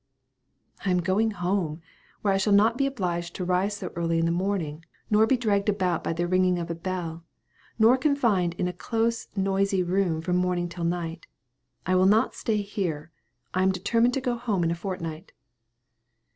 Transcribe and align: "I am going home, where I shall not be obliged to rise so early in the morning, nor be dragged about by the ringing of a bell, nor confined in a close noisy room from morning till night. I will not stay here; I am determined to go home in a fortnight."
"I 0.83 0.89
am 0.89 1.01
going 1.03 1.29
home, 1.29 1.79
where 2.23 2.33
I 2.33 2.37
shall 2.37 2.53
not 2.53 2.75
be 2.75 2.87
obliged 2.87 3.35
to 3.35 3.45
rise 3.45 3.77
so 3.77 3.93
early 3.95 4.17
in 4.17 4.25
the 4.25 4.31
morning, 4.31 4.83
nor 5.11 5.27
be 5.27 5.37
dragged 5.37 5.69
about 5.69 6.03
by 6.03 6.11
the 6.11 6.25
ringing 6.27 6.57
of 6.57 6.71
a 6.71 6.73
bell, 6.73 7.23
nor 7.77 7.97
confined 7.99 8.55
in 8.55 8.67
a 8.67 8.73
close 8.73 9.27
noisy 9.35 9.83
room 9.83 10.19
from 10.19 10.37
morning 10.37 10.67
till 10.69 10.85
night. 10.85 11.27
I 11.85 11.93
will 11.93 12.07
not 12.07 12.33
stay 12.33 12.63
here; 12.63 13.11
I 13.53 13.61
am 13.61 13.71
determined 13.71 14.15
to 14.15 14.21
go 14.21 14.33
home 14.37 14.63
in 14.63 14.71
a 14.71 14.73
fortnight." 14.75 15.33